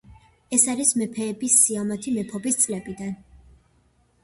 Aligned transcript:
ეს 0.55 0.63
არის 0.71 0.93
მეფეების 1.01 1.59
სია 1.65 1.85
მათი 1.91 2.15
მეფობის 2.17 2.59
წლებით. 2.65 3.07